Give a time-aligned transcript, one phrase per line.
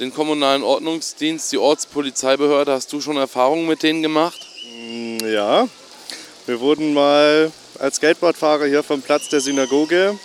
[0.00, 2.72] den kommunalen Ordnungsdienst, die Ortspolizeibehörde.
[2.72, 4.46] Hast du schon Erfahrungen mit denen gemacht?
[4.76, 5.68] Mm, ja,
[6.46, 10.18] wir wurden mal als Skateboardfahrer hier vom Platz der Synagoge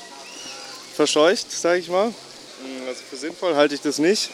[0.95, 2.09] verscheucht, sage ich mal.
[2.09, 4.29] Mm, also für sinnvoll halte ich das nicht,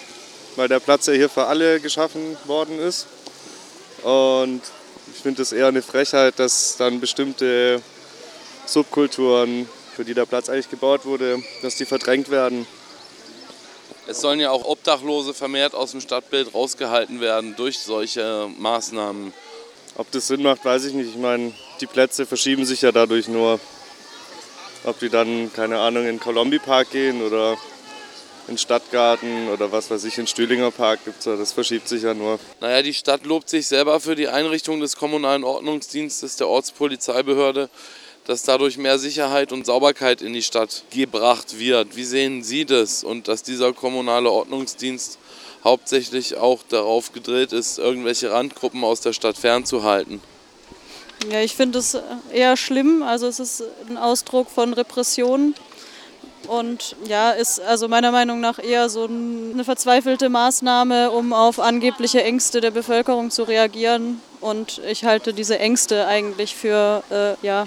[0.55, 3.07] weil der Platz ja hier für alle geschaffen worden ist.
[4.03, 4.61] Und
[5.13, 7.81] ich finde es eher eine Frechheit, dass dann bestimmte
[8.65, 12.67] Subkulturen, für die der Platz eigentlich gebaut wurde, dass die verdrängt werden.
[14.07, 19.33] Es sollen ja auch Obdachlose vermehrt aus dem Stadtbild rausgehalten werden durch solche Maßnahmen.
[19.97, 21.09] Ob das Sinn macht, weiß ich nicht.
[21.09, 23.59] Ich meine, die Plätze verschieben sich ja dadurch nur.
[24.83, 27.57] Ob die dann, keine Ahnung, in Colombi Park gehen oder
[28.47, 32.03] in Stadtgarten oder was weiß ich, in Stühlinger Park gibt es ja, das verschiebt sich
[32.03, 32.39] ja nur.
[32.61, 37.69] Naja, die Stadt lobt sich selber für die Einrichtung des kommunalen Ordnungsdienstes der Ortspolizeibehörde
[38.25, 41.95] dass dadurch mehr Sicherheit und Sauberkeit in die Stadt gebracht wird.
[41.95, 45.19] Wie sehen Sie das und dass dieser kommunale Ordnungsdienst
[45.63, 50.21] hauptsächlich auch darauf gedrillt ist, irgendwelche Randgruppen aus der Stadt fernzuhalten?
[51.31, 51.97] Ja, ich finde es
[52.31, 53.01] eher schlimm.
[53.03, 55.55] Also es ist ein Ausdruck von Repression
[56.47, 62.23] und ja, ist also meiner Meinung nach eher so eine verzweifelte Maßnahme, um auf angebliche
[62.23, 64.21] Ängste der Bevölkerung zu reagieren.
[64.41, 67.65] Und ich halte diese Ängste eigentlich für äh, ja,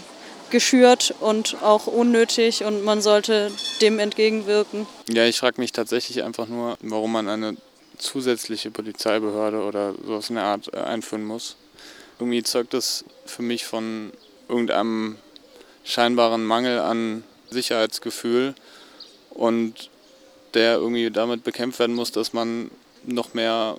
[0.51, 4.87] geschürt und auch unnötig und man sollte dem entgegenwirken.
[5.09, 7.57] Ja, ich frage mich tatsächlich einfach nur, warum man eine
[7.99, 11.57] zusätzliche Polizeibehörde oder sowas in der Art äh, einführen muss.
[12.19, 14.13] Irgendwie zeugt das für mich von
[14.49, 15.17] irgendeinem
[15.85, 18.55] scheinbaren Mangel an Sicherheitsgefühl
[19.31, 19.91] und
[20.55, 22.71] der irgendwie damit bekämpft werden muss, dass man
[23.05, 23.79] noch mehr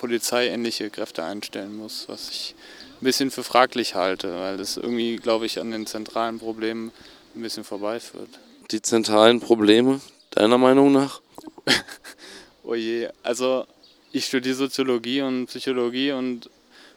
[0.00, 2.54] polizeiähnliche Kräfte einstellen muss, was ich
[3.00, 6.90] ein bisschen für fraglich halte, weil das irgendwie, glaube ich, an den zentralen Problemen
[7.36, 8.30] ein bisschen vorbeiführt.
[8.70, 11.20] Die zentralen Probleme, deiner Meinung nach?
[12.64, 13.66] oh je, also
[14.10, 16.48] ich studiere Soziologie und Psychologie und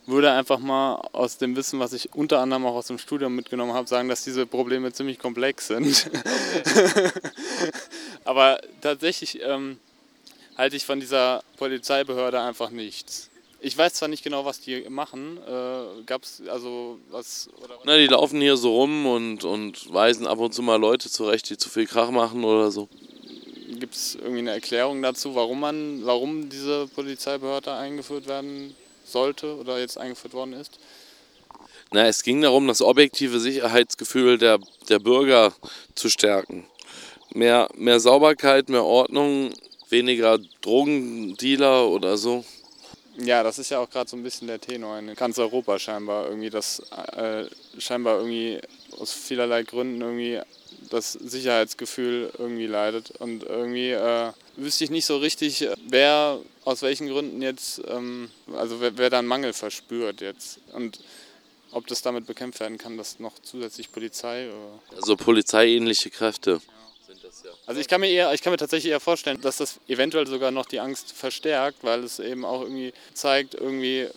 [0.06, 3.74] würde einfach mal aus dem Wissen, was ich unter anderem auch aus dem Studium mitgenommen
[3.74, 6.10] habe, sagen, dass diese Probleme ziemlich komplex sind.
[8.24, 9.78] Aber tatsächlich ähm,
[10.58, 13.30] halte ich von dieser Polizeibehörde einfach nichts.
[13.66, 15.38] Ich weiß zwar nicht genau, was die machen.
[15.48, 17.50] Äh, gab's also was?
[17.64, 21.10] Oder Na, die laufen hier so rum und, und weisen ab und zu mal Leute
[21.10, 22.90] zurecht, die zu viel Krach machen oder so.
[23.80, 28.76] Gibt es irgendwie eine Erklärung dazu, warum man, warum diese Polizeibehörde eingeführt werden
[29.06, 30.78] sollte oder jetzt eingeführt worden ist?
[31.92, 34.60] Na, es ging darum, das objektive Sicherheitsgefühl der,
[34.90, 35.54] der Bürger
[35.96, 36.66] zu stärken.
[37.34, 39.54] Mehr, mehr Sauberkeit, mehr Ordnung,
[39.94, 42.44] weniger Drogendealer oder so.
[43.18, 46.28] Ja, das ist ja auch gerade so ein bisschen der Tenor in ganz Europa scheinbar
[46.28, 46.80] irgendwie, dass
[47.16, 47.46] äh,
[47.78, 48.60] scheinbar irgendwie
[49.00, 50.40] aus vielerlei Gründen irgendwie
[50.90, 57.08] das Sicherheitsgefühl irgendwie leidet und irgendwie äh, wüsste ich nicht so richtig, wer aus welchen
[57.08, 61.00] Gründen jetzt, ähm, also wer, wer da einen Mangel verspürt jetzt und
[61.72, 64.48] ob das damit bekämpft werden kann, dass noch zusätzlich Polizei.
[64.48, 66.62] Oder also polizeiähnliche Kräfte.
[67.66, 70.52] Also ich kann mir eher, ich kann mir tatsächlich eher vorstellen, dass das eventuell sogar
[70.52, 74.08] noch die Angst verstärkt, weil es eben auch irgendwie zeigt, irgendwie,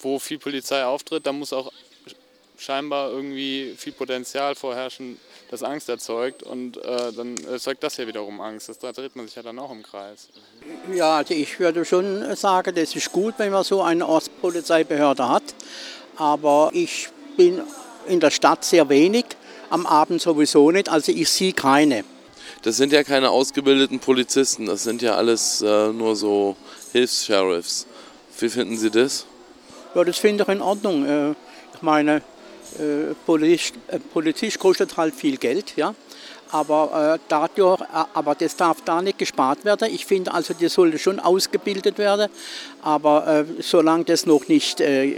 [0.00, 1.70] wo viel Polizei auftritt, da muss auch
[2.56, 5.18] scheinbar irgendwie viel Potenzial vorherrschen,
[5.50, 8.68] das Angst erzeugt und äh, dann erzeugt das ja wiederum Angst.
[8.68, 10.28] Das, da dreht man sich ja dann auch im Kreis.
[10.92, 15.44] Ja, also ich würde schon sagen, das ist gut, wenn man so eine Ortspolizeibehörde hat,
[16.16, 17.62] aber ich bin
[18.08, 19.26] in der Stadt sehr wenig,
[19.70, 22.04] am Abend sowieso nicht, also ich sehe keine
[22.62, 26.56] das sind ja keine ausgebildeten Polizisten, das sind ja alles äh, nur so
[26.92, 27.86] Hilfs-Sheriffs.
[28.38, 29.26] Wie finden Sie das?
[29.94, 31.06] Ja, das finde ich in Ordnung.
[31.06, 31.30] Äh,
[31.74, 32.22] ich meine,
[32.78, 35.94] äh, Polizist, äh, kostet halt viel Geld, ja.
[36.50, 37.82] Aber, äh, dadurch,
[38.14, 39.92] aber das darf da nicht gespart werden.
[39.92, 42.30] Ich finde also, das sollte schon ausgebildet werden.
[42.82, 45.14] Aber äh, solange das noch äh,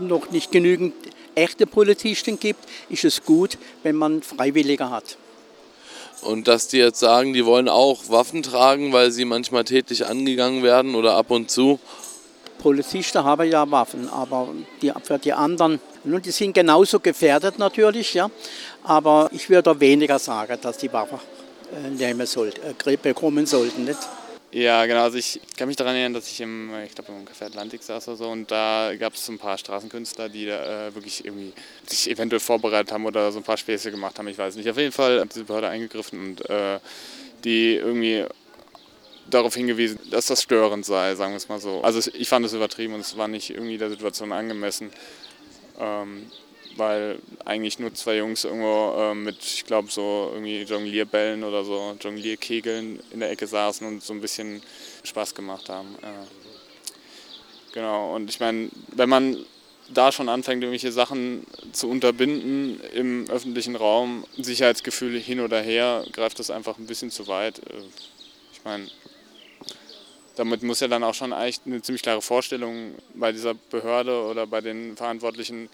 [0.00, 0.94] noch nicht genügend
[1.36, 5.16] echte Polizisten gibt, ist es gut, wenn man Freiwillige hat.
[6.22, 10.62] Und dass die jetzt sagen, die wollen auch Waffen tragen, weil sie manchmal tätlich angegangen
[10.62, 11.78] werden oder ab und zu.
[12.58, 14.48] Polizisten haben ja Waffen, aber
[14.82, 18.28] die, für die anderen, nun, die sind genauso gefährdet natürlich, ja.
[18.82, 21.20] Aber ich würde weniger sagen, dass die Waffen
[21.72, 23.84] äh, nehmen sollten, äh, bekommen sollten.
[23.84, 23.98] Nicht?
[24.50, 25.02] Ja, genau.
[25.02, 28.08] Also ich kann mich daran erinnern, dass ich im, ich glaube im Café Atlantik saß
[28.08, 31.52] oder so und da gab es ein paar Straßenkünstler, die äh, wirklich irgendwie
[31.86, 34.26] sich eventuell vorbereitet haben oder so ein paar Späße gemacht haben.
[34.28, 34.68] Ich weiß nicht.
[34.70, 36.80] Auf jeden Fall hat diese Behörde eingegriffen und äh,
[37.44, 38.24] die irgendwie
[39.28, 41.82] darauf hingewiesen, dass das störend sei, sagen wir es mal so.
[41.82, 44.90] Also ich fand es übertrieben und es war nicht irgendwie der Situation angemessen.
[45.78, 46.30] Ähm,
[46.78, 51.96] weil eigentlich nur zwei Jungs irgendwo äh, mit, ich glaube, so irgendwie Jonglierbällen oder so
[52.00, 54.62] Jonglierkegeln in der Ecke saßen und so ein bisschen
[55.04, 55.94] Spaß gemacht haben.
[56.02, 59.44] Äh, genau, und ich meine, wenn man
[59.92, 66.38] da schon anfängt, irgendwelche Sachen zu unterbinden im öffentlichen Raum, Sicherheitsgefühle hin oder her, greift
[66.38, 67.58] das einfach ein bisschen zu weit.
[67.58, 67.82] Äh,
[68.52, 68.88] ich meine,
[70.36, 74.46] damit muss ja dann auch schon eigentlich eine ziemlich klare Vorstellung bei dieser Behörde oder
[74.46, 75.68] bei den Verantwortlichen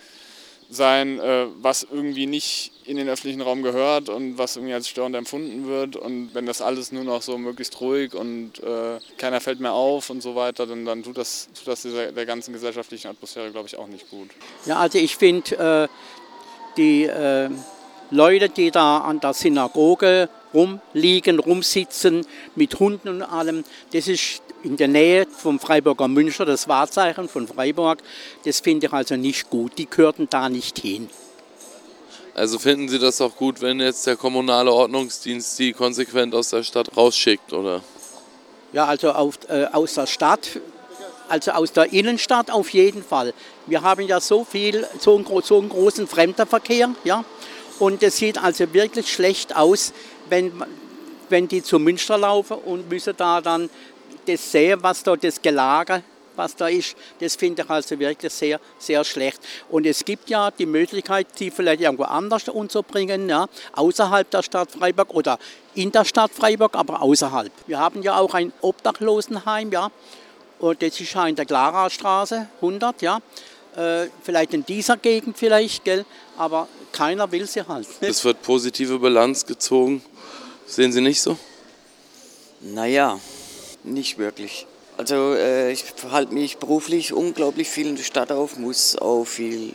[0.70, 5.16] sein, äh, was irgendwie nicht in den öffentlichen Raum gehört und was irgendwie als störend
[5.16, 5.96] empfunden wird.
[5.96, 10.10] Und wenn das alles nur noch so möglichst ruhig und äh, keiner fällt mehr auf
[10.10, 13.68] und so weiter, dann, dann tut das, tut das dieser, der ganzen gesellschaftlichen Atmosphäre, glaube
[13.68, 14.30] ich, auch nicht gut.
[14.66, 17.48] Ja, also ich finde, äh, die äh,
[18.10, 24.76] Leute, die da an der Synagoge rumliegen, rumsitzen mit Hunden und allem, das ist in
[24.76, 27.98] der Nähe vom Freiburger Münster, das Wahrzeichen von Freiburg.
[28.44, 29.78] Das finde ich also nicht gut.
[29.78, 31.08] Die gehörten da nicht hin.
[32.34, 36.64] Also finden Sie das auch gut, wenn jetzt der kommunale Ordnungsdienst die konsequent aus der
[36.64, 37.82] Stadt rausschickt, oder?
[38.72, 40.60] Ja, also auf, äh, aus der Stadt,
[41.28, 43.32] also aus der Innenstadt auf jeden Fall.
[43.66, 47.24] Wir haben ja so viel, so einen, so einen großen Fremdenverkehr, ja.
[47.78, 49.92] Und es sieht also wirklich schlecht aus,
[50.28, 50.52] wenn,
[51.28, 53.70] wenn die zu Münster laufen und müssen da dann
[54.26, 56.02] das sehen, was da das Gelage,
[56.36, 59.40] was da ist, das finde ich also wirklich sehr, sehr schlecht.
[59.70, 64.72] Und es gibt ja die Möglichkeit, die vielleicht irgendwo anders unterbringen, ja, außerhalb der Stadt
[64.72, 65.38] Freiburg oder
[65.74, 67.52] in der Stadt Freiburg, aber außerhalb.
[67.66, 69.90] Wir haben ja auch ein Obdachlosenheim, ja,
[70.58, 73.20] und das ist ja in der Clara-Straße 100, ja.
[73.76, 76.04] Äh, vielleicht in dieser Gegend vielleicht, gell,
[76.38, 77.88] aber keiner will sie halt.
[78.00, 80.02] Es wird positive Bilanz gezogen.
[80.66, 81.36] Sehen Sie nicht so?
[82.60, 83.18] Naja,
[83.84, 84.66] nicht wirklich.
[84.96, 89.74] Also äh, ich halte mich beruflich unglaublich viel in der Stadt auf, muss auch viel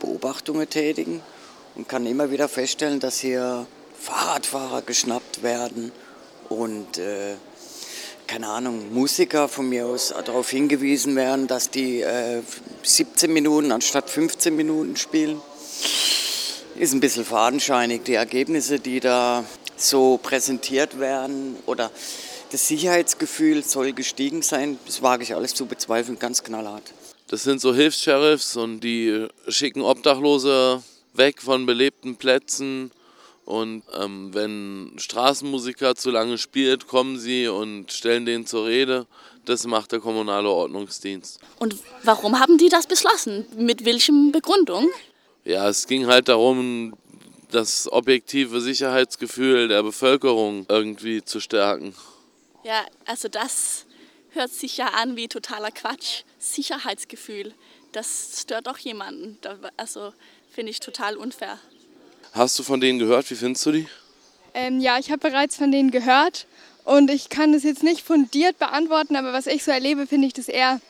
[0.00, 1.20] Beobachtungen tätigen
[1.74, 3.66] und kann immer wieder feststellen, dass hier
[3.98, 5.92] Fahrradfahrer geschnappt werden
[6.48, 7.34] und äh,
[8.26, 12.40] keine Ahnung, Musiker von mir aus darauf hingewiesen werden, dass die äh,
[12.82, 15.40] 17 Minuten anstatt 15 Minuten spielen.
[16.76, 19.44] Ist ein bisschen fadenscheinig, die Ergebnisse, die da
[19.76, 21.90] so präsentiert werden oder
[22.52, 24.78] das Sicherheitsgefühl soll gestiegen sein.
[24.86, 26.92] Das wage ich alles zu bezweifeln, ganz knallhart.
[27.28, 30.82] Das sind so Hilfs-Sheriffs und die schicken Obdachlose
[31.14, 32.90] weg von belebten Plätzen.
[33.46, 39.06] Und ähm, wenn Straßenmusiker zu lange spielt, kommen sie und stellen denen zur Rede.
[39.46, 41.40] Das macht der kommunale Ordnungsdienst.
[41.58, 43.46] Und warum haben die das beschlossen?
[43.56, 44.88] Mit welchem Begründung?
[45.44, 46.92] Ja, es ging halt darum,
[47.50, 51.94] das objektive Sicherheitsgefühl der Bevölkerung irgendwie zu stärken.
[52.64, 53.86] Ja, also das
[54.30, 56.22] hört sich ja an wie totaler Quatsch.
[56.38, 57.54] Sicherheitsgefühl,
[57.92, 59.38] das stört doch jemanden.
[59.76, 60.12] Also
[60.50, 61.58] finde ich total unfair.
[62.32, 63.30] Hast du von denen gehört?
[63.30, 63.88] Wie findest du die?
[64.54, 66.46] Ähm, ja, ich habe bereits von denen gehört
[66.84, 70.34] und ich kann das jetzt nicht fundiert beantworten, aber was ich so erlebe, finde ich
[70.34, 70.80] das eher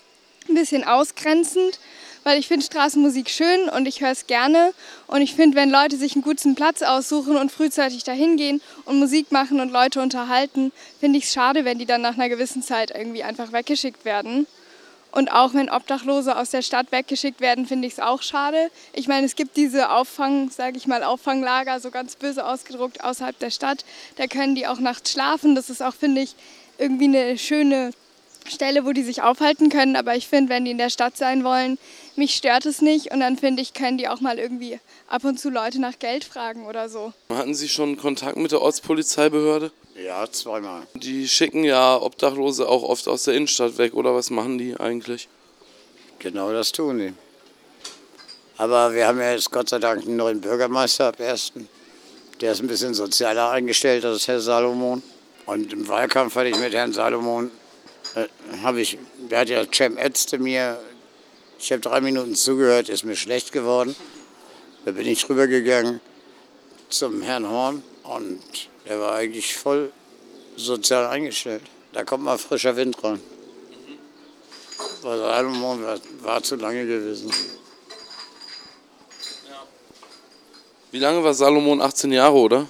[0.49, 1.79] ein bisschen ausgrenzend
[2.25, 4.73] weil ich finde Straßenmusik schön und ich höre es gerne.
[5.07, 8.99] Und ich finde, wenn Leute sich einen guten Platz aussuchen und frühzeitig dahin gehen und
[8.99, 12.63] Musik machen und Leute unterhalten, finde ich es schade, wenn die dann nach einer gewissen
[12.63, 14.47] Zeit irgendwie einfach weggeschickt werden.
[15.13, 18.71] Und auch wenn Obdachlose aus der Stadt weggeschickt werden, finde ich es auch schade.
[18.95, 23.39] Ich meine, es gibt diese Auffang, sage ich mal, Auffanglager, so ganz böse ausgedruckt außerhalb
[23.39, 23.85] der Stadt.
[24.17, 25.55] Da können die auch nachts schlafen.
[25.55, 26.35] Das ist auch, finde ich,
[26.79, 27.91] irgendwie eine schöne
[28.47, 29.97] Stelle, wo die sich aufhalten können.
[29.97, 31.79] Aber ich finde, wenn die in der Stadt sein wollen,
[32.17, 33.13] mich stört es nicht.
[33.13, 36.25] Und dann finde ich, können die auch mal irgendwie ab und zu Leute nach Geld
[36.25, 37.13] fragen oder so.
[37.31, 39.71] Hatten Sie schon Kontakt mit der Ortspolizeibehörde?
[40.03, 40.83] Ja, zweimal.
[40.95, 45.29] Die schicken ja Obdachlose auch oft aus der Innenstadt weg, oder was machen die eigentlich?
[46.19, 47.13] Genau das tun die.
[48.57, 51.53] Aber wir haben ja jetzt Gott sei Dank einen neuen Bürgermeister ab 1.
[52.41, 55.03] Der ist ein bisschen sozialer eingestellt, das ist Herr Salomon.
[55.47, 57.51] Und im Wahlkampf hatte ich mit Herrn Salomon
[58.63, 58.99] habe ich,
[59.31, 60.79] der hat ja Cem Ätzte mir,
[61.59, 63.95] ich habe drei Minuten zugehört, ist mir schlecht geworden.
[64.85, 66.01] Da bin ich rübergegangen
[66.89, 68.43] zum Herrn Horn und
[68.87, 69.93] der war eigentlich voll
[70.57, 71.63] sozial eingestellt.
[71.93, 73.21] Da kommt mal frischer Wind rein.
[75.03, 77.31] Weil Salomon war, war zu lange gewesen.
[80.91, 81.81] Wie lange war Salomon?
[81.81, 82.67] 18 Jahre, oder?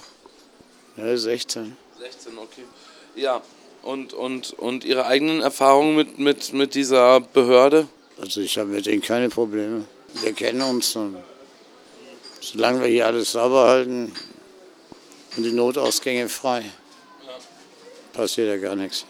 [0.95, 1.75] Ja, 16.
[1.99, 2.63] 16, okay.
[3.15, 3.41] Ja,
[3.83, 7.87] und, und, und Ihre eigenen Erfahrungen mit, mit, mit dieser Behörde?
[8.19, 9.85] Also ich habe mit denen keine Probleme.
[10.21, 11.17] Wir kennen uns und
[12.39, 14.13] solange wir hier alles sauber halten
[15.35, 16.63] und die Notausgänge frei,
[18.13, 19.05] passiert ja gar nichts.